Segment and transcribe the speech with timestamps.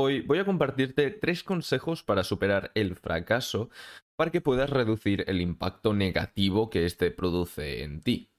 [0.00, 3.68] Hoy voy a compartirte tres consejos para superar el fracaso
[4.14, 8.30] para que puedas reducir el impacto negativo que éste produce en ti.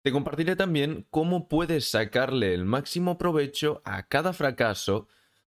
[0.00, 5.06] Te compartiré también cómo puedes sacarle el máximo provecho a cada fracaso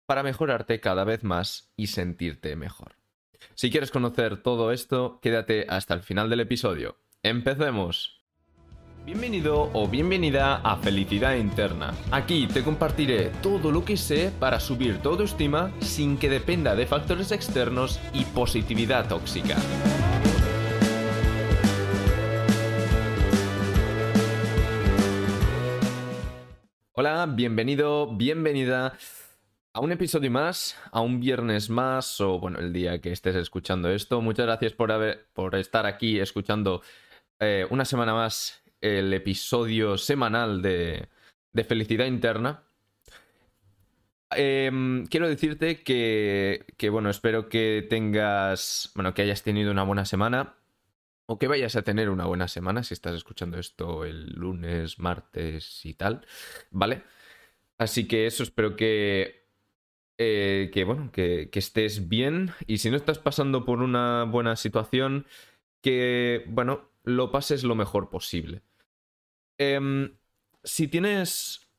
[0.05, 2.97] para mejorarte cada vez más y sentirte mejor.
[3.55, 6.99] Si quieres conocer todo esto, quédate hasta el final del episodio.
[7.23, 8.16] ¡Empecemos!
[9.07, 11.95] Bienvenido o bienvenida a Felicidad Interna.
[12.11, 16.89] Aquí te compartiré todo lo que sé para subir tu autoestima sin que dependa de
[16.89, 19.55] factores externos y positividad tóxica.
[26.91, 28.99] Hola, bienvenido, bienvenida
[29.73, 33.89] a un episodio más, a un viernes más, o bueno, el día que estés escuchando
[33.89, 34.21] esto.
[34.21, 36.83] Muchas gracias por, haber, por estar aquí escuchando
[37.39, 41.09] eh, una semana más el episodio semanal de,
[41.67, 42.65] Felicidad Interna.
[44.31, 50.05] Em, quiero decirte que, que, bueno, espero que tengas, bueno, que hayas tenido una buena
[50.05, 50.57] semana
[51.27, 55.85] o que vayas a tener una buena semana si estás escuchando esto el lunes, martes
[55.85, 56.27] y tal,
[56.71, 57.03] ¿vale?
[57.79, 59.49] Así que eso, espero que,
[60.19, 64.57] eh, que bueno, que, que estés bien y si no estás pasando por una buena
[64.57, 65.27] situación,
[65.83, 68.63] que, bueno, lo pases lo mejor posible.
[69.59, 70.19] Em,
[70.63, 71.71] si tienes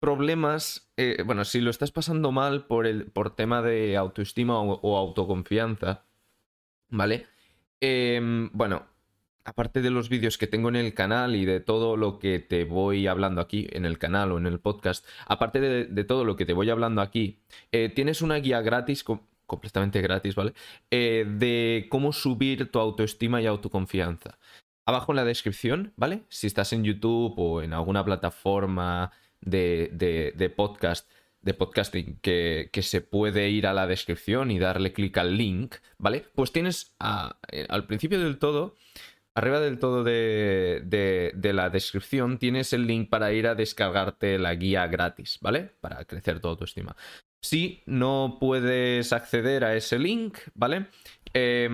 [0.00, 4.96] problemas, eh, bueno, si lo estás pasando mal por, el, por tema de autoestima o,
[4.96, 6.04] autoconfianza,
[6.88, 7.26] ¿vale?
[7.80, 8.86] Em, bueno,
[9.44, 12.64] aparte de los vídeos que tengo en el canal y de todo lo que te
[12.64, 16.46] voy hablando aquí en el canal o en el podcast, aparte de, todo lo que
[16.46, 17.40] te voy hablando aquí,
[17.72, 19.04] eh, tienes una guía gratis,
[19.46, 20.54] completamente gratis, ¿vale?
[20.90, 24.38] Eh, de cómo subir tu autoestima y autoconfianza
[24.88, 26.22] abajo en la descripción, ¿vale?
[26.30, 31.10] Si estás en YouTube o en alguna plataforma de, podcast,
[31.42, 36.24] de podcasting, que, se puede ir a la descripción y darle clic al link, ¿vale?
[36.34, 36.96] Pues tienes
[37.52, 38.76] eh, al principio del todo,
[39.34, 44.54] arriba del todo de, de, la descripción, tienes el link para ir a descargarte la
[44.54, 45.70] guía gratis, ¿vale?
[45.82, 46.96] Para crecer tu autoestima.
[47.42, 50.86] Si no puedes acceder a ese link, ¿vale?
[51.34, 51.68] Eh,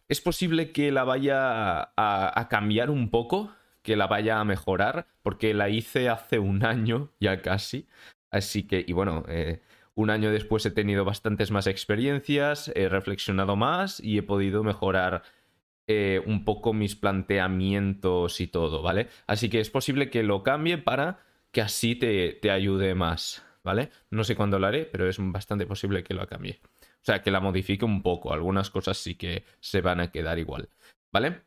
[0.07, 3.53] Es posible que la vaya a, cambiar un poco,
[3.84, 7.88] que la vaya a mejorar, porque la hice hace un año ya casi.
[8.31, 9.62] Así que, y bueno, eh,
[9.96, 15.24] un año después he tenido bastantes más experiencias, he reflexionado más y he podido mejorar
[15.88, 19.09] eh, un poco mis planteamientos y todo, ¿vale?
[19.28, 21.19] Así que es posible que lo cambie para
[21.51, 23.44] que así te ayude más.
[23.69, 23.91] ¿Vale?
[24.09, 26.59] No sé cuándo lo haré, pero es bastante posible que lo cambie.
[26.63, 28.34] O sea, que la modifique un poco.
[28.34, 30.69] Algunas cosas sí que se van a quedar igual,
[31.12, 31.44] ¿vale?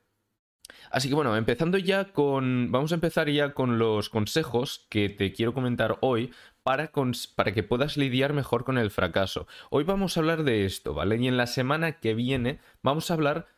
[0.92, 2.70] Así que bueno, empezando ya con...
[2.70, 6.92] Vamos a empezar ya con los consejos que te quiero comentar hoy para,
[7.34, 9.48] para, que puedas lidiar mejor con el fracaso.
[9.70, 11.16] Hoy vamos a hablar de esto, ¿vale?
[11.16, 13.48] Y en la semana que viene vamos a hablar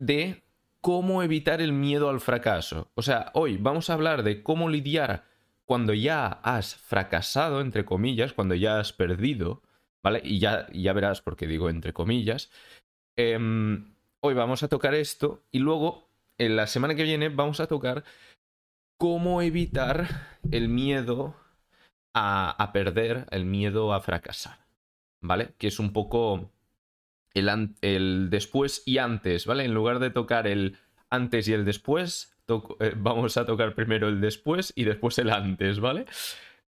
[0.00, 0.42] de
[0.80, 2.90] cómo evitar el miedo al fracaso.
[2.96, 5.27] O sea, hoy vamos a hablar de cómo lidiar
[5.68, 9.62] cuando ya has fracasado, entre comillas, cuando ya has perdido,
[10.02, 10.22] ¿vale?
[10.24, 12.50] Y ya, ya verás por qué digo entre comillas.
[13.16, 16.08] Em, hoy vamos a tocar esto y luego,
[16.38, 18.02] en la semana que viene, vamos a tocar
[18.96, 20.08] cómo evitar
[20.50, 21.36] el miedo
[22.14, 24.64] a, perder, el miedo a fracasar,
[25.20, 25.52] ¿vale?
[25.58, 26.50] Que es un poco
[27.34, 29.66] el, el después y antes, ¿vale?
[29.66, 30.78] En lugar de tocar el
[31.10, 32.37] antes y el después,
[32.80, 36.06] eh, vamos a tocar primero el después y después el antes, ¿vale?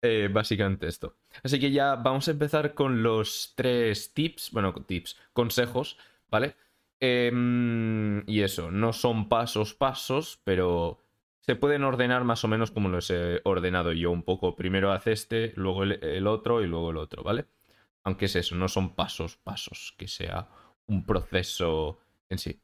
[0.01, 1.15] Eh, básicamente esto.
[1.43, 5.97] Así que ya vamos a empezar con los tres tips, bueno, tips, consejos,
[6.29, 6.55] ¿vale?
[6.99, 10.99] Em, y eso, no son pasos, pasos, pero
[11.39, 14.55] se pueden ordenar más o menos como los he ordenado yo un poco.
[14.55, 17.45] Primero haz este, luego el otro y luego el otro, ¿vale?
[18.03, 20.49] Aunque es eso, no son pasos, pasos, que sea
[20.87, 22.61] un proceso en sí.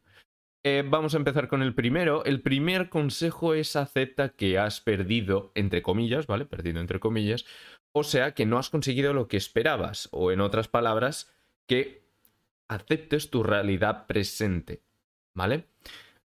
[0.70, 2.26] Eh, vamos a empezar con el primero.
[2.26, 6.44] El primer consejo es acepta que has perdido, entre comillas, ¿vale?
[6.44, 7.46] Perdido entre comillas.
[7.94, 10.10] O sea, que no has conseguido lo que esperabas.
[10.12, 11.34] O en otras palabras,
[11.68, 12.04] que
[12.68, 14.82] aceptes tu realidad presente.
[15.34, 15.68] ¿Vale?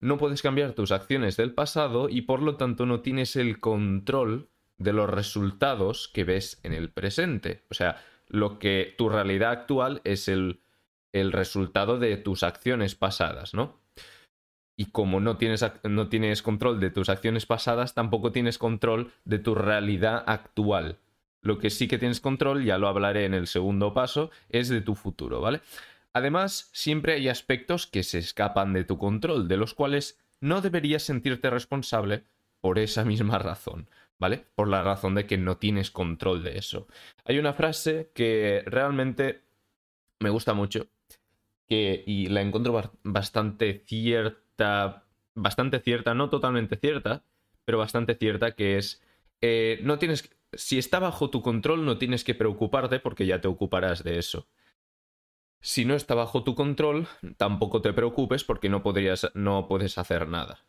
[0.01, 4.49] no puedes cambiar tus acciones del pasado y por lo tanto no tienes el control
[4.79, 7.67] de los resultados que ves en el presente.
[7.71, 10.63] O sea, lo que tu realidad actual es el,
[11.13, 13.80] el resultado de tus acciones pasadas, ¿no?
[14.81, 19.39] Y como no tienes, no tienes control de tus acciones pasadas, tampoco tienes control de
[19.39, 20.97] tu realidad actual.
[21.43, 24.81] Lo que sí que tienes control, ya lo hablaré en el segundo paso, es de
[24.81, 25.61] tu futuro, ¿vale?
[26.15, 31.03] Además, siempre hay aspectos que se escapan de tu control, de los cuales no deberías
[31.03, 32.25] sentirte responsable
[32.63, 33.87] por esa misma razón,
[34.19, 34.47] ¿vale?
[34.55, 36.87] Por la razón de que no tienes control de eso.
[37.27, 39.43] Hay una frase que realmente
[40.21, 40.87] me gusta mucho
[41.69, 44.41] que, y la encuentro bastante cierta,
[45.35, 47.25] bastante cierta, no totalmente cierta,
[47.65, 49.03] pero bastante cierta, que es,
[49.41, 53.49] eh, no tienes, si está bajo tu control no tienes que preocuparte porque ya te
[53.49, 54.49] ocuparás de eso.
[55.63, 60.27] Si no está bajo tu control, tampoco te preocupes porque no, podrías, no puedes hacer
[60.27, 60.65] nada.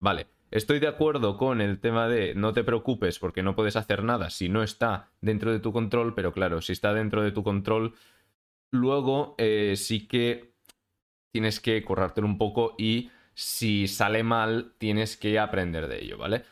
[0.00, 4.04] Vale, estoy de acuerdo con el tema de no te preocupes porque no puedes hacer
[4.04, 7.42] nada si no está dentro de tu control, pero claro, si está dentro de tu
[7.42, 7.94] control,
[8.70, 10.49] luego eh, sí que
[11.32, 16.44] tienes que correrte un poco y si sale mal, tienes que aprender de ello, ¿vale?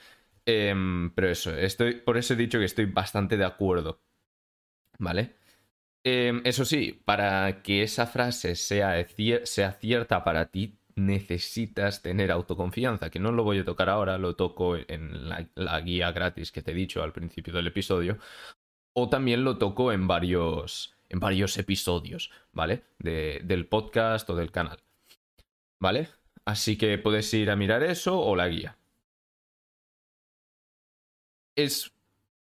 [0.47, 4.01] Em, pero eso, estoy, por eso he dicho que estoy bastante de acuerdo,
[4.99, 5.37] ¿vale?
[6.05, 9.07] Em, eso sí, para que esa frase sea,
[9.45, 14.37] sea cierta para ti, necesitas tener autoconfianza, que no lo voy a tocar ahora, lo
[14.37, 18.19] toco en la, guía gratis que te he dicho al principio del episodio,
[18.95, 22.85] o también lo toco en varios, en varios episodios, ¿vale?
[22.99, 24.79] del podcast o del canal,
[25.79, 26.09] ¿vale?
[26.45, 28.77] Así que puedes ir a mirar eso o la guía.
[31.57, 31.93] Es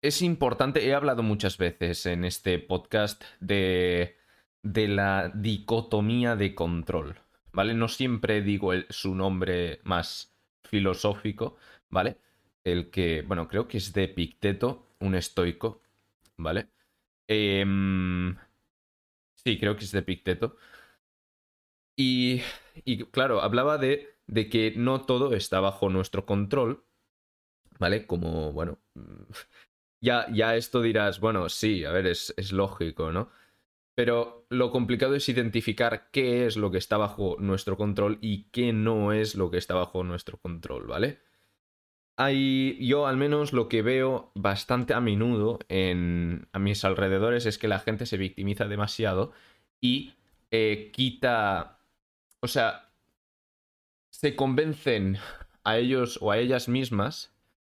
[0.02, 4.18] es importante, he hablado muchas veces en este podcast de,
[4.64, 7.20] de la dicotomía de control,
[7.52, 7.74] ¿vale?
[7.74, 10.34] No siempre digo su nombre más
[10.64, 11.58] filosófico,
[11.90, 12.18] ¿vale?
[12.64, 15.82] El que, bueno, creo que es de Picteto, un estoico,
[16.38, 16.70] ¿vale?
[17.28, 18.38] Em,
[19.44, 20.58] sí, creo que es de Picteto.
[21.98, 22.42] Y,
[22.86, 26.86] y claro, hablaba de, de que no todo está bajo nuestro control,
[27.80, 28.08] ¿vale?
[28.08, 28.80] Como, bueno,
[30.02, 33.32] ya, ya esto dirás, bueno, sí, a ver, es, es lógico, ¿no?
[33.96, 38.74] Pero lo complicado es identificar qué es lo que está bajo nuestro control y qué
[38.74, 41.22] no es lo que está bajo nuestro control, ¿vale?
[42.22, 47.58] Hay, yo al menos lo que veo bastante a menudo en, a mis alrededores es
[47.58, 49.32] que la gente se victimiza demasiado
[49.80, 50.16] y
[50.52, 51.80] eh, quita,
[52.42, 52.92] o sea,
[54.10, 55.18] se convencen
[55.64, 57.34] a ellos o a ellas mismas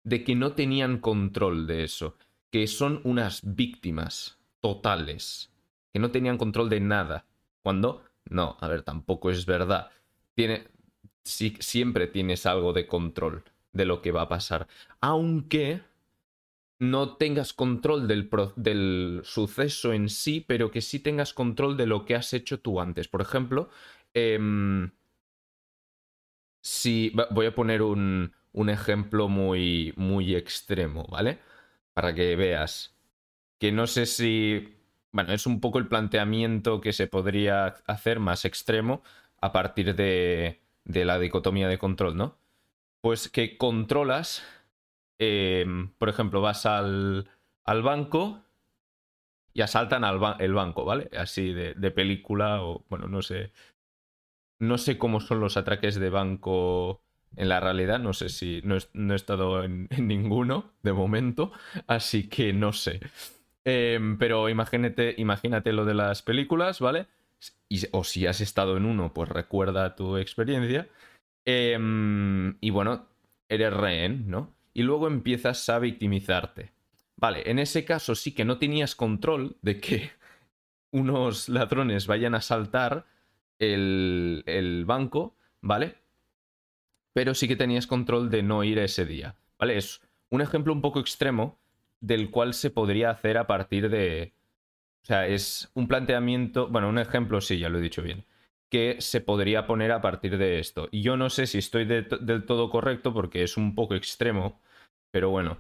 [0.05, 2.17] de que no tenían control de eso,
[2.51, 5.53] que son unas víctimas totales,
[5.93, 7.27] que no tenían control de nada.
[7.63, 9.91] Cuando, no, a ver, tampoco es verdad.
[10.35, 10.69] Tiene,
[11.25, 14.67] siempre tienes algo de control de lo que va a pasar,
[15.01, 15.83] aunque
[16.81, 22.05] no tengas control del, del, suceso en sí, pero que sí tengas control de lo
[22.07, 23.07] que has hecho tú antes.
[23.07, 23.69] Por ejemplo,
[24.15, 24.91] em,
[26.63, 31.39] si voy a poner un, un ejemplo muy, muy extremo, ¿vale?
[31.95, 32.97] Para que veas.
[33.59, 34.77] Que no sé si.
[35.13, 39.03] Bueno, es un poco el planteamiento que se podría hacer más extremo
[39.41, 42.39] a partir de, de la dicotomía de control, ¿no?
[43.01, 44.43] Pues que controlas.
[45.19, 47.29] Em, por ejemplo, vas al,
[47.65, 48.43] al banco
[49.53, 51.11] y asaltan al el banco, ¿vale?
[51.17, 53.53] Así de, de, película o, bueno, no sé.
[54.59, 57.03] No sé cómo son los atraques de banco
[57.37, 57.99] en la realidad.
[57.99, 61.53] No sé si no he, estado en, ninguno de momento,
[61.87, 63.01] así que no sé.
[63.65, 67.07] Em, pero imagínate, imagínate lo de las películas, ¿vale?
[67.93, 70.89] o si has estado en uno, pues recuerda tu experiencia.
[71.45, 73.07] Em, y bueno,
[73.49, 74.55] eres rehén, ¿no?
[74.73, 76.73] Y luego empiezas a victimizarte.
[77.17, 80.11] Vale, en ese caso sí que no tenías control de que
[80.91, 83.07] unos ladrones vayan a saltar
[83.59, 86.01] el, el banco, ¿vale?
[87.13, 89.37] pero sí que tenías control de no ir ese día.
[89.59, 89.77] ¿Vale?
[89.77, 91.59] Es un ejemplo un poco extremo
[92.01, 94.33] del cual se podría hacer a partir de...
[95.03, 98.25] O sea, es un planteamiento, bueno, un ejemplo, sí, ya lo he dicho bien,
[98.71, 100.89] que se podría poner a partir de esto.
[100.91, 104.61] Y yo no sé si estoy del todo correcto porque es un poco extremo,
[105.11, 105.59] pero bueno.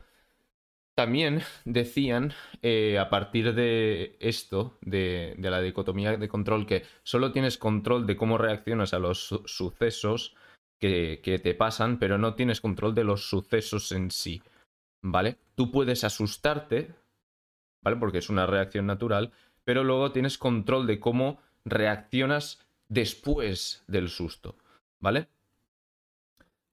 [0.96, 7.32] También decían, eh, a partir de esto, de, de, la dicotomía de control, que solo
[7.32, 10.34] tienes control de cómo reaccionas a los sucesos
[10.80, 14.42] que, te pasan, pero no tienes control de los sucesos en sí,
[15.02, 15.36] ¿vale?
[15.54, 16.94] Tú puedes asustarte,
[17.82, 17.96] ¿vale?
[17.98, 19.30] Porque es una reacción natural,
[19.64, 24.58] pero luego tienes control de cómo reaccionas después del susto,
[24.98, 25.28] ¿vale?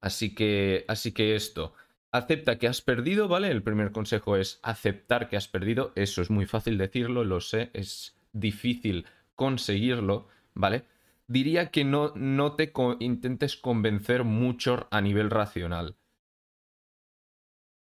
[0.02, 1.74] Así que, así que esto.
[2.12, 3.50] Acepta que has perdido, ¿vale?
[3.50, 5.94] El primer consejo es aceptar que has perdido.
[5.96, 9.06] Eso es muy fácil decirlo, lo sé, es difícil
[9.36, 10.86] conseguirlo, ¿vale?
[11.28, 15.98] Diría que no, no te intentes convencer mucho a nivel racional.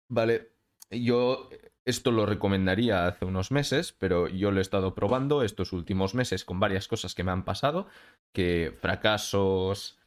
[0.08, 0.52] Vale,
[0.90, 1.48] yo
[1.86, 6.44] esto lo recomendaría hace unos meses, pero yo lo he estado probando estos últimos meses
[6.44, 7.86] con varias cosas que me han pasado,
[8.32, 9.98] que fracasos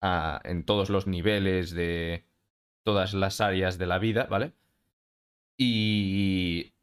[0.00, 2.24] ah, en todos los niveles de
[2.84, 4.52] todas las áreas de la vida, ¿vale?
[5.58, 6.74] Y,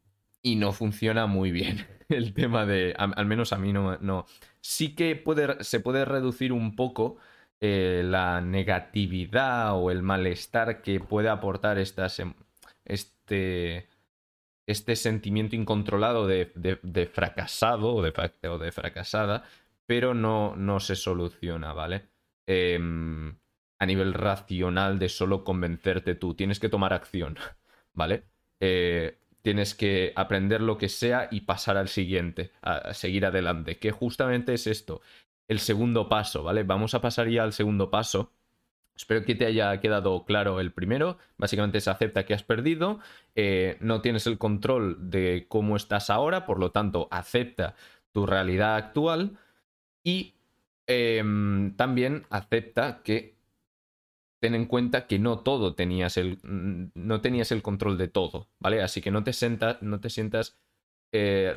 [0.42, 4.26] y no funciona muy bien el tema de, al, menos a mí no, no.
[4.60, 7.16] Sí que puede, se puede reducir un poco
[7.60, 12.22] eh, la negatividad o el malestar que puede aportar estas,
[12.84, 13.88] este,
[14.68, 18.12] este sentimiento incontrolado de, de, fracasado o de,
[18.48, 19.44] o de, fracasada,
[19.86, 22.04] pero no, no se soluciona, ¿vale?
[22.46, 23.34] Em,
[23.78, 26.34] a nivel racional de solo convencerte tú.
[26.34, 27.38] Tienes que tomar acción,
[27.94, 28.24] ¿vale?
[28.60, 33.90] Eh, tienes que aprender lo que sea y pasar al siguiente, a, seguir adelante, que
[33.90, 35.00] justamente es esto,
[35.48, 36.62] el segundo paso, ¿vale?
[36.62, 38.32] Vamos a pasar ya al segundo paso.
[38.98, 41.18] Espero que te haya quedado claro el primero.
[41.36, 42.98] Básicamente se acepta que has perdido,
[43.36, 47.76] eh, no tienes el control de cómo estás ahora, por lo tanto acepta
[48.12, 49.38] tu realidad actual
[50.02, 50.34] y
[50.88, 53.36] em, también acepta que
[54.40, 58.82] ten en cuenta que no todo tenías el, no tenías el control de todo, ¿vale?
[58.82, 60.58] Así que no te sientas
[61.12, 61.54] eh,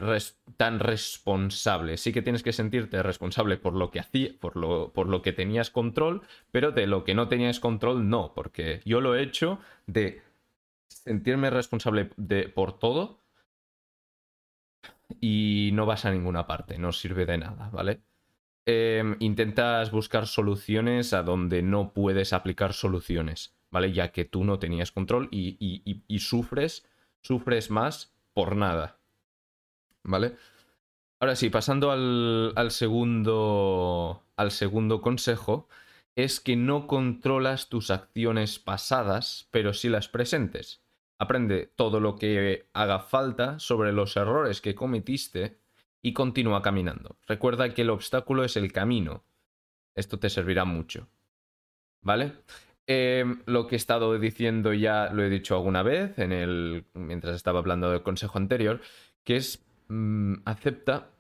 [0.58, 1.98] tan responsable.
[1.98, 5.34] Sí que tienes que sentirte responsable por lo que hacía, por lo, por lo que
[5.34, 9.60] tenías control, pero de lo que no tenías control no, porque yo lo he hecho
[9.88, 10.22] de
[10.88, 13.20] sentirme responsable de, por todo
[15.20, 18.01] y no vas a ninguna parte, no sirve de nada, ¿vale?
[18.65, 23.91] Em, intentas buscar soluciones a donde no puedes aplicar soluciones, ¿vale?
[23.91, 26.88] Ya que tú no tenías control y, sufres,
[27.22, 29.00] sufres más por nada,
[30.03, 30.36] ¿vale?
[31.20, 35.67] Ahora sí, pasando al, al, segundo, al segundo consejo,
[36.15, 40.81] es que no controlas tus acciones pasadas, pero sí las presentes.
[41.20, 45.60] Aprende todo lo que haga falta sobre los errores que cometiste
[46.01, 47.17] y continúa caminando.
[47.27, 49.24] Recuerda que el obstáculo es el camino.
[49.96, 51.08] Esto te servirá mucho.
[52.01, 52.34] ¿Vale?
[52.88, 57.36] Em, lo que he estado diciendo ya lo he dicho alguna vez en el, mientras
[57.36, 58.81] estaba hablando del consejo anterior,
[59.24, 61.12] que es mm, acepta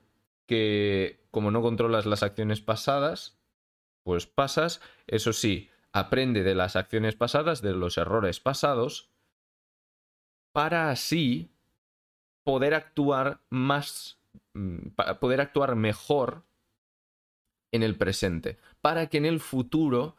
[0.47, 3.39] que como no controlas las acciones pasadas,
[4.03, 9.11] pues pasas, eso sí, aprende de las acciones pasadas, de los errores pasados,
[10.53, 11.51] para así
[12.43, 14.21] poder actuar más
[14.53, 16.43] Mm, para poder actuar mejor
[17.71, 20.17] en el presente, para que en el futuro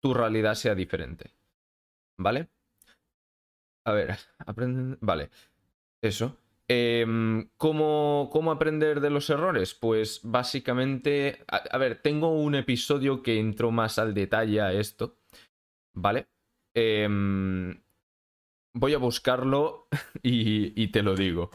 [0.00, 1.34] tu realidad sea diferente.
[2.18, 2.48] ¿Vale?
[3.84, 4.98] A ver, aprenden.
[5.00, 5.30] Vale,
[6.02, 6.38] eso.
[6.72, 9.74] Em, ¿cómo, ¿cómo, aprender de los errores?
[9.74, 15.16] Pues básicamente, a, ver, tengo un episodio que entró más al detalle a esto,
[15.94, 16.28] ¿vale?
[16.74, 17.82] Em,
[18.72, 19.88] voy a buscarlo
[20.22, 21.50] y te lo digo.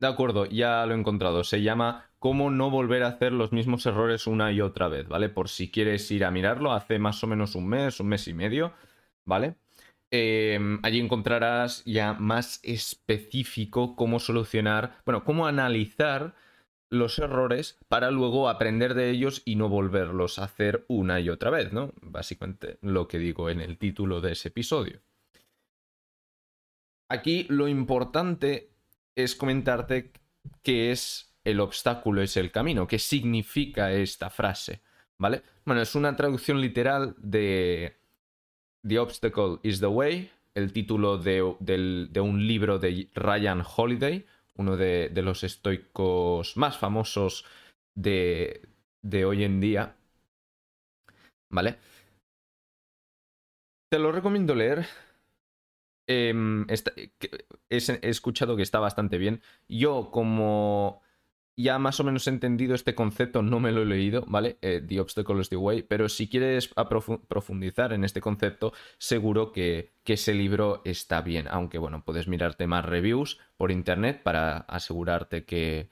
[0.00, 1.44] De acuerdo, ya lo he encontrado.
[1.44, 5.28] Se llama Cómo no volver a hacer los mismos errores una y otra vez, ¿vale?
[5.28, 8.32] Por si quieres ir a mirarlo, hace más o menos un mes, un mes y
[8.32, 8.72] medio,
[9.26, 9.56] ¿vale?
[10.12, 16.34] Em, allí encontrarás ya más específico cómo solucionar, bueno, cómo analizar
[16.90, 21.50] los errores para luego aprender de ellos y no volverlos a hacer una y otra
[21.50, 21.92] vez, ¿no?
[22.02, 25.00] Básicamente lo que digo en el título de ese episodio.
[27.08, 28.70] Aquí lo importante
[29.14, 30.12] es comentarte
[30.62, 34.82] qué es el obstáculo es el camino, qué significa esta frase,
[35.18, 35.42] ¿vale?
[35.64, 37.99] Bueno, es una traducción literal de
[38.86, 45.10] The Obstacle is the Way, el título de, un libro de Ryan Holiday, uno de,
[45.22, 47.44] los estoicos más famosos
[47.94, 48.68] de,
[49.02, 49.96] de hoy en día,
[51.50, 51.78] ¿vale?
[53.90, 54.86] Te lo recomiendo leer,
[56.12, 59.42] Em, he, escuchado que está bastante bien.
[59.68, 61.02] Yo, como
[61.62, 64.58] ya más o menos he entendido este concepto, no me lo he leído, ¿vale?
[64.62, 66.68] Eh, the Obstacle is the Way, pero si quieres
[67.28, 72.84] profundizar en este concepto, seguro que, ese libro está bien, aunque bueno, puedes mirarte más
[72.84, 75.88] reviews por internet para asegurarte que,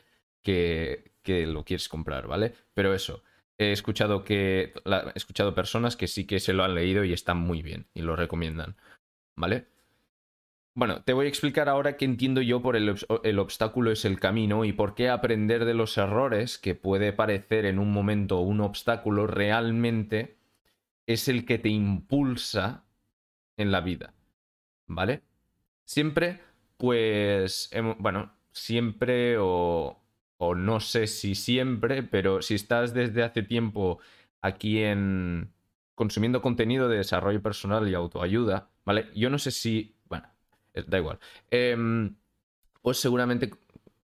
[1.25, 2.53] lo quieres comprar, ¿vale?
[2.75, 3.23] Pero eso,
[3.59, 7.39] he escuchado que he escuchado personas que sí que se lo han leído y están
[7.39, 8.77] muy bien y lo recomiendan,
[9.37, 9.69] ¿vale?
[10.79, 12.89] Bueno, te voy a explicar ahora qué entiendo yo por el,
[13.41, 17.81] obstáculo es el camino y por qué aprender de los errores, que puede parecer en
[17.81, 20.39] un momento un obstáculo, realmente
[21.05, 22.85] es el que te impulsa
[23.57, 24.15] en la vida,
[24.87, 25.23] ¿vale?
[25.85, 26.43] Siempre,
[26.77, 30.01] pues, bueno, siempre o,
[30.37, 33.99] o no sé si siempre, pero si estás desde hace tiempo
[34.43, 35.53] aquí en
[35.97, 39.11] consumiendo contenido de desarrollo personal y autoayuda, ¿vale?
[39.17, 39.98] Yo no sé si,
[40.87, 41.19] da igual.
[41.51, 42.17] Em,
[42.83, 43.51] pues seguramente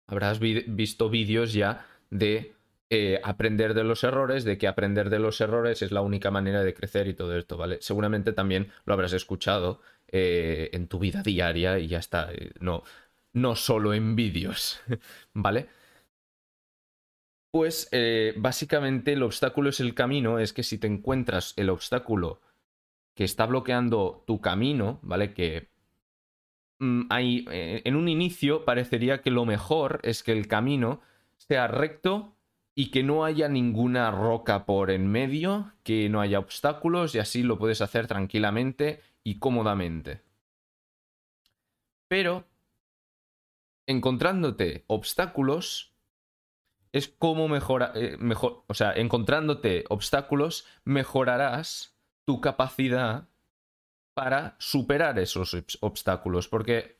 [0.06, 2.54] habrás visto vídeos ya de
[2.90, 6.62] eh, aprender de los errores, de que aprender de los errores es la única manera
[6.62, 7.78] de crecer y todo esto, ¿vale?
[7.80, 12.84] Seguramente también lo habrás escuchado eh, en tu vida diaria y ya está, no,
[13.32, 14.80] no solo en vídeos,
[15.34, 15.68] ¿vale?
[17.50, 22.40] Pues eh, básicamente el obstáculo es el camino, es que si te encuentras el obstáculo
[23.14, 25.34] que está bloqueando tu camino, ¿vale?
[25.34, 25.68] Que
[27.10, 31.00] hay, eh, en un inicio parecería que lo mejor es que el camino
[31.36, 32.36] sea recto
[32.74, 37.42] y que no haya ninguna roca por en medio, que no haya obstáculos y así
[37.42, 40.22] lo puedes hacer tranquilamente y cómodamente.
[42.08, 42.44] Pero,
[43.86, 45.94] encontrándote obstáculos,
[46.92, 53.28] es cómo mejora, eh, mejor, o sea, encontrándote obstáculos, mejorarás tu capacidad
[54.14, 56.98] para superar esos obstáculos, porque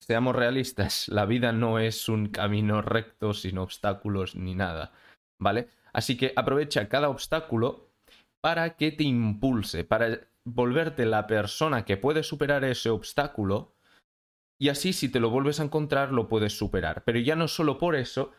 [0.00, 4.92] seamos realistas, la vida no es un camino recto sin obstáculos ni nada,
[5.38, 5.68] ¿vale?
[5.92, 7.90] Así que aprovecha cada obstáculo
[8.40, 13.74] para que te impulse, para volverte la persona que puede superar ese obstáculo
[14.58, 17.02] y así si te lo vuelves a encontrar lo puedes superar.
[17.04, 18.32] Pero ya no solo por eso,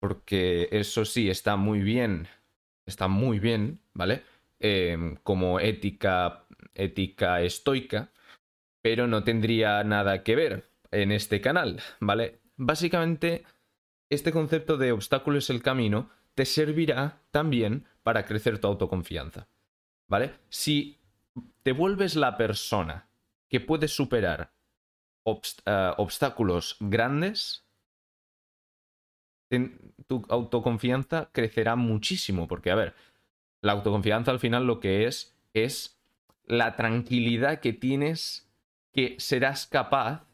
[0.00, 2.28] porque eso sí está muy bien,
[2.86, 4.24] está muy bien, ¿vale?
[4.60, 8.10] Em, como ética, ética estoica,
[8.82, 12.40] pero no tendría nada que ver en este canal, ¿vale?
[12.56, 13.44] Básicamente,
[14.10, 19.48] este concepto de obstáculo es el camino te servirá también para crecer tu autoconfianza,
[20.08, 20.34] ¿vale?
[20.48, 20.98] Si
[21.62, 23.08] te vuelves la persona
[23.48, 24.52] que puede superar
[25.24, 27.66] eh, obstáculos grandes,
[30.06, 32.94] tu autoconfianza crecerá muchísimo, porque a ver,
[33.60, 36.01] la autoconfianza al final lo que es es
[36.52, 38.46] la tranquilidad que tienes
[38.92, 40.26] que serás capaz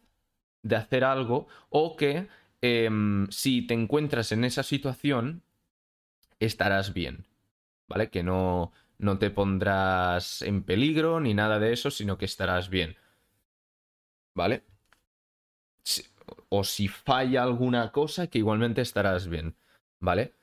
[0.63, 2.27] de hacer algo o que
[2.61, 5.43] em, si te encuentras en esa situación
[6.41, 7.27] estarás bien,
[7.87, 8.11] ¿vale?
[8.11, 12.97] Que no, no te pondrás en peligro ni nada de eso, sino que estarás bien,
[14.35, 14.65] ¿vale?
[16.51, 19.57] o si falla alguna cosa, que igualmente estarás bien,
[20.01, 20.35] ¿vale?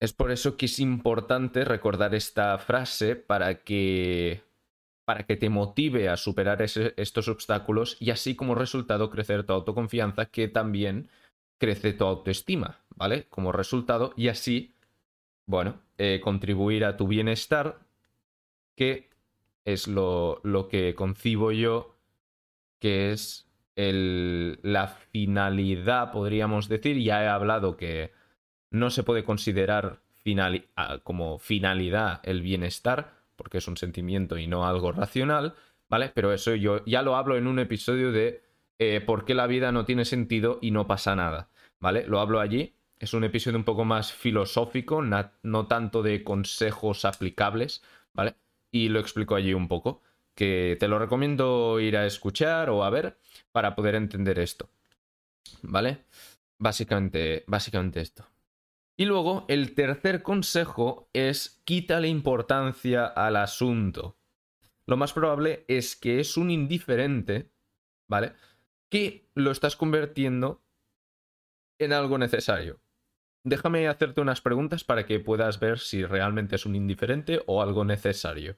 [0.00, 4.42] Es por eso que es importante recordar esta frase para que
[5.04, 10.26] para que te motive a superar estos obstáculos y así como resultado crecer tu autoconfianza,
[10.26, 11.08] que también
[11.58, 13.24] crece tu autoestima, ¿vale?
[13.28, 14.74] Como resultado y así,
[15.46, 17.80] bueno, eh, contribuir a tu bienestar,
[18.76, 19.10] que
[19.64, 21.92] es lo, lo que concibo yo
[22.82, 28.10] que es la finalidad, podríamos decir, ya he hablado que
[28.72, 30.00] no se puede considerar
[31.04, 35.54] como finalidad el bienestar, porque es un sentimiento y no algo racional,
[35.88, 36.10] ¿vale?
[36.14, 38.42] Pero eso yo ya lo hablo en un episodio de
[38.78, 42.06] eh, por qué la vida no tiene sentido y no pasa nada, ¿vale?
[42.06, 42.74] Lo hablo allí.
[42.98, 48.36] Es un episodio un poco más filosófico, no tanto de consejos aplicables, ¿vale?
[48.70, 50.02] Y lo explico allí un poco
[50.34, 53.18] que te lo recomiendo ir a escuchar o a ver
[53.52, 54.70] para poder entender esto.
[55.62, 56.04] ¿Vale?
[56.58, 58.31] Básicamente, básicamente esto.
[59.02, 64.16] Y luego, el tercer consejo es quítale importancia al asunto.
[64.86, 67.50] Lo más probable es que es un indiferente,
[68.06, 68.34] ¿vale?
[68.88, 70.62] Que lo estás convirtiendo
[71.80, 72.78] en algo necesario.
[73.42, 77.84] Déjame hacerte unas preguntas para que puedas ver si realmente es un indiferente o algo
[77.84, 78.54] necesario.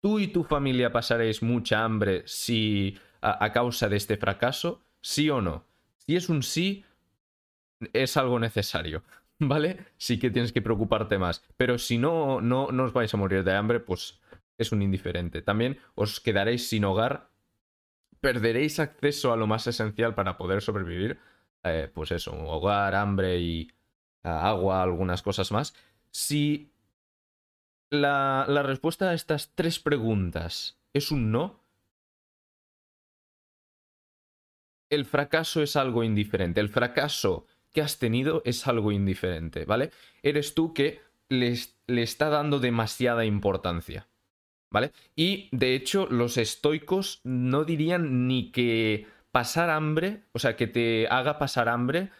[0.00, 4.84] ¿Tú y tu familia pasaréis mucha hambre si a, causa de este fracaso?
[5.00, 5.64] ¿Sí o no?
[6.06, 6.84] Si es un sí,
[7.92, 9.02] es algo necesario,
[9.38, 9.86] ¿vale?
[9.96, 11.44] Sí que tienes que preocuparte más.
[11.56, 14.20] Pero si no, no, no os vais a morir de hambre, pues
[14.58, 15.42] es un indiferente.
[15.42, 17.30] También os quedaréis sin hogar,
[18.20, 21.18] perderéis acceso a lo más esencial para poder sobrevivir.
[21.64, 23.70] Eh, pues eso, hogar, hambre y
[24.22, 25.74] agua, algunas cosas más.
[26.10, 26.72] Si
[27.90, 31.64] la, respuesta a estas tres preguntas es un no,
[34.90, 36.60] el fracaso es algo indiferente.
[36.60, 37.46] El fracaso
[37.80, 39.90] has tenido es algo indiferente, ¿vale?
[40.22, 44.08] Eres tú que le, le, está dando demasiada importancia,
[44.70, 44.92] ¿vale?
[45.14, 51.06] Y de hecho los estoicos no dirían ni que pasar hambre, o sea, que te
[51.08, 52.10] haga pasar hambre,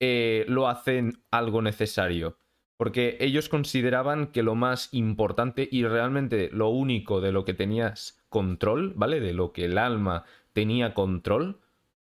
[0.00, 2.38] eh, lo hacen algo necesario.
[2.76, 8.22] Porque ellos consideraban que lo más importante y realmente lo único de lo que tenías
[8.28, 9.20] control, ¿vale?
[9.20, 11.60] De lo que el alma tenía control,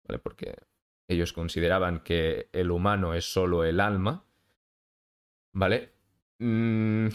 [0.08, 0.20] ¿vale?
[0.20, 0.56] Porque
[1.14, 4.26] ellos consideraban que el humano es solo el alma,
[5.54, 5.94] ¿vale?
[6.40, 7.08] Mm,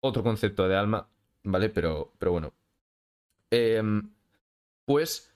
[0.00, 1.08] otro concepto de alma,
[1.44, 1.68] ¿vale?
[1.70, 2.54] Pero, pero bueno.
[3.50, 4.10] Em,
[4.84, 5.32] pues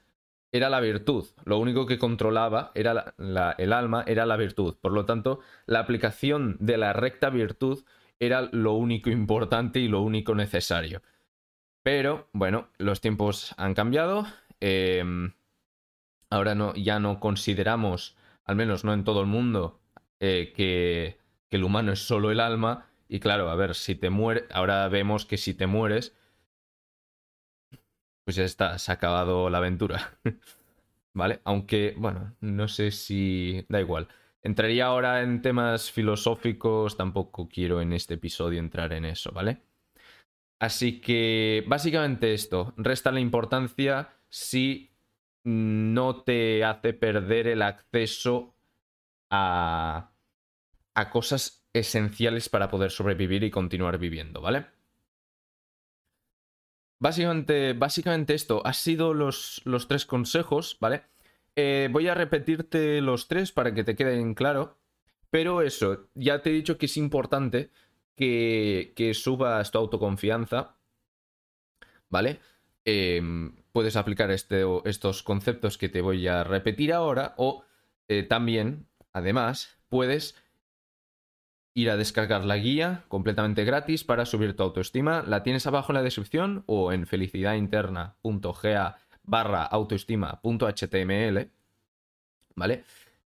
[0.53, 1.27] era la virtud.
[1.45, 3.15] Lo único que controlaba era
[3.59, 4.77] el alma, era la virtud.
[4.81, 7.85] Por lo tanto, la aplicación de la recta virtud
[8.21, 11.03] era lo único importante y lo único necesario.
[11.83, 14.27] Pero, bueno, los tiempos han cambiado.
[14.61, 15.33] Em,
[16.33, 19.81] ahora no, ya no consideramos, al menos no en todo el mundo,
[20.19, 21.19] eh, que,
[21.49, 22.87] que el humano es solo el alma.
[23.09, 26.17] Y claro, a ver, si te mueres, ahora vemos que si te mueres,
[28.25, 30.19] pues ya está, se ha acabado la aventura.
[31.15, 31.41] ¿Vale?
[31.45, 33.67] Aunque, bueno, no sé si...
[33.69, 34.09] Da igual.
[34.41, 39.61] Entraría ahora en temas filosóficos, tampoco quiero en este episodio entrar en eso, ¿vale?
[40.59, 44.92] Así que, básicamente esto, resta la importancia si
[45.45, 48.55] no te hace perder el acceso
[49.31, 50.13] a,
[50.95, 54.67] a cosas esenciales para poder sobrevivir y continuar viviendo, ¿vale?
[56.99, 61.03] Básicamente, básicamente esto, ha sido los, los tres consejos, ¿vale?
[61.57, 64.79] Eh, voy a repetirte los tres para que te queden claro.
[65.31, 67.71] Pero eso, ya te he dicho que es importante
[68.17, 70.77] que, que subas tu autoconfianza,
[72.09, 72.39] ¿vale?
[72.85, 77.65] Em, puedes aplicar este, estos conceptos que te voy a repetir ahora o
[78.09, 80.35] eh, también, además, puedes
[81.75, 85.23] ir a descargar la guía completamente gratis para subir tu autoestima.
[85.27, 91.51] La tienes abajo en la descripción o en felicidadinterna.ga barra autoestima.html,
[92.57, 92.85] ¿vale?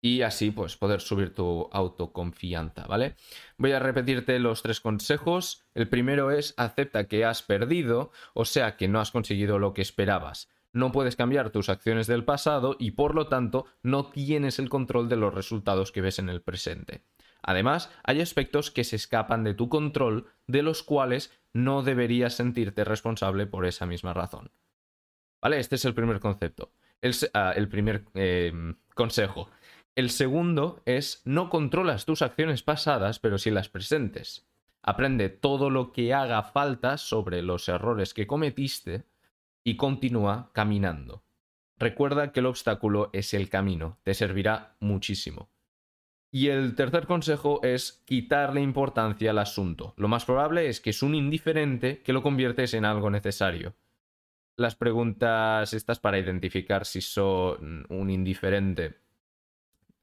[0.05, 3.15] Y así pues poder subir tu autoconfianza, ¿vale?
[3.57, 5.63] Voy a repetirte los tres consejos.
[5.75, 9.81] El primero es acepta que has perdido, o sea que no has conseguido lo que
[9.81, 10.49] esperabas.
[10.73, 15.07] No puedes cambiar tus acciones del pasado y por lo tanto no tienes el control
[15.07, 17.05] de los resultados que ves en el presente.
[17.41, 22.83] Además, hay aspectos que se escapan de tu control, de los cuales no deberías sentirte
[22.83, 24.51] responsable por esa misma razón.
[25.41, 25.59] ¿Vale?
[25.59, 26.73] Este es el primer concepto.
[27.01, 29.49] El, ah, primer em, consejo.
[29.95, 34.47] El segundo es no controlas tus acciones pasadas, pero sí las presentes.
[34.81, 39.03] Aprende todo lo que haga falta sobre los errores que cometiste
[39.63, 41.23] y continúa caminando.
[41.77, 45.49] Recuerda que el obstáculo es el camino, te servirá muchísimo.
[46.31, 49.93] Y el tercer consejo es quitarle importancia al asunto.
[49.97, 53.75] Lo más probable es que es un indiferente que lo conviertes en algo necesario.
[54.55, 59.02] Las preguntas estas para identificar si son un indiferente,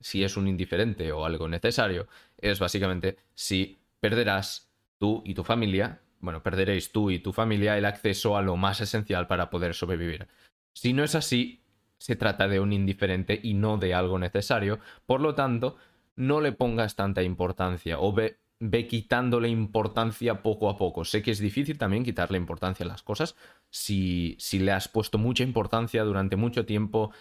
[0.00, 2.08] si es un indiferente o algo necesario,
[2.38, 7.84] es básicamente si perderás tú y tu familia, bueno, perderéis tú y tu familia el
[7.84, 10.28] acceso a lo más esencial para poder sobrevivir.
[10.72, 11.62] Si no es así,
[11.98, 15.76] se trata de un indiferente y no de algo necesario, por lo tanto,
[16.16, 18.38] no le pongas tanta importancia o ve,
[18.88, 21.04] quitándole importancia poco a poco.
[21.04, 23.36] Sé que es difícil también quitarle importancia a las cosas.
[23.70, 27.12] Si, si le has puesto mucha importancia durante mucho tiempo,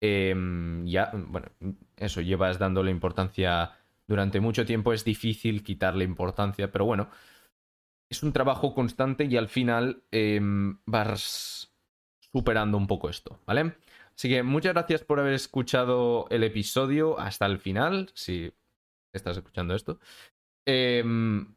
[0.00, 1.48] em, ya, bueno,
[1.96, 3.72] eso, llevas dándole importancia
[4.06, 7.08] durante mucho tiempo, es difícil quitarle importancia, pero bueno,
[8.10, 11.72] es un trabajo constante y al final em, vas
[12.32, 13.76] superando un poco esto, ¿vale?
[14.14, 18.52] Así que muchas gracias por haber escuchado el episodio hasta el final, si
[19.12, 19.98] estás escuchando esto.
[20.66, 21.54] Em,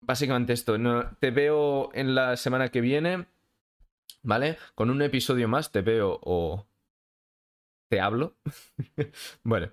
[0.00, 0.76] básicamente esto,
[1.18, 3.26] te veo en la semana que viene,
[4.22, 4.56] ¿vale?
[4.74, 6.66] Con un episodio más te veo o
[7.88, 8.36] te hablo.
[9.42, 9.70] bueno,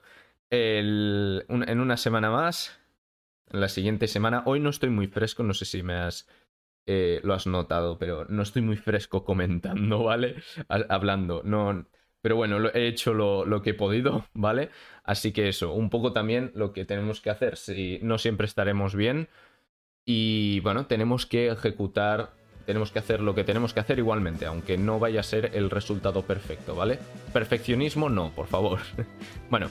[0.50, 2.80] en una semana más,
[3.52, 6.28] en la siguiente semana, hoy no estoy muy fresco, no sé si me has...
[6.86, 10.36] Eh, lo has notado, pero no estoy muy fresco comentando, ¿vale?
[10.68, 11.88] Hablando, no,
[12.24, 14.70] pero bueno, he hecho lo, que he podido, ¿vale?
[15.04, 17.58] Así que eso, un poco también lo que tenemos que hacer.
[17.58, 19.28] Si no siempre estaremos bien.
[20.06, 22.34] Y bueno, tenemos que ejecutar,
[22.66, 25.70] tenemos que hacer lo que tenemos que hacer igualmente, aunque no vaya a ser el
[25.70, 27.00] resultado perfecto, ¿vale?
[27.32, 28.80] Perfeccionismo no, por favor.
[29.50, 29.68] bueno,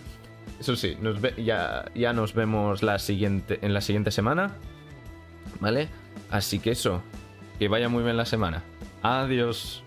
[0.60, 0.96] eso sí,
[1.38, 4.52] ya, ya nos vemos la siguiente, en la siguiente semana,
[5.60, 5.88] ¿vale?
[6.30, 7.02] Así que eso,
[7.58, 8.62] que vaya muy bien la semana.
[9.02, 9.82] Adiós.